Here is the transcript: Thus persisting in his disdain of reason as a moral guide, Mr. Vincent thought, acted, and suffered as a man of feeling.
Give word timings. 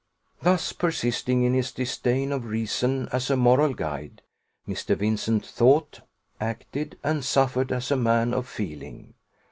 Thus 0.41 0.73
persisting 0.73 1.43
in 1.43 1.53
his 1.53 1.71
disdain 1.71 2.31
of 2.31 2.45
reason 2.45 3.07
as 3.11 3.29
a 3.29 3.37
moral 3.37 3.75
guide, 3.75 4.23
Mr. 4.67 4.97
Vincent 4.97 5.45
thought, 5.45 5.99
acted, 6.39 6.97
and 7.03 7.23
suffered 7.23 7.71
as 7.71 7.91
a 7.91 7.97
man 7.97 8.33
of 8.33 8.47
feeling. 8.47 9.13